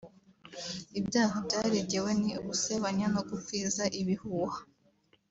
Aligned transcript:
ibyaha 0.99 1.35
byaregewe 1.45 2.09
ni 2.21 2.31
ugusebanya 2.39 3.05
no 3.13 3.21
gukwiza 3.29 3.83
ibihuha 4.01 4.59